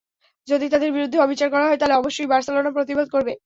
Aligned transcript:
যদি 0.47 0.65
তাদের 0.69 0.89
বিরুদ্ধে 0.91 1.17
অবিচার 1.19 1.47
করা 1.49 1.65
হয়, 1.67 1.79
তাহলে 1.79 1.95
অবশ্যই 1.95 2.27
বার্সেলোনা 2.27 2.71
প্রতিবাদ 2.71 3.07
করবে। 3.09 3.33